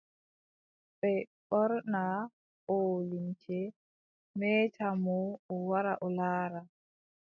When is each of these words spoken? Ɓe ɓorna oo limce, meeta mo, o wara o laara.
Ɓe 0.99 1.11
ɓorna 1.49 2.01
oo 2.73 2.93
limce, 3.09 3.57
meeta 4.37 4.85
mo, 5.03 5.15
o 5.51 5.53
wara 5.69 5.93
o 6.05 6.07
laara. 6.17 6.61